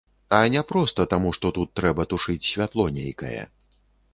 А 0.35 0.37
не 0.53 0.63
проста 0.71 1.05
таму, 1.11 1.33
што 1.39 1.51
тут 1.57 1.69
трэба 1.81 2.07
тушыць 2.15 2.49
святло 2.53 2.89
нейкае! 2.99 3.41